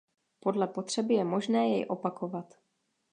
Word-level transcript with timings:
Podle 0.39 0.67
potřeby 0.67 1.13
je 1.13 1.23
možné 1.23 1.69
jej 1.69 1.85
opakovat. 1.89 2.53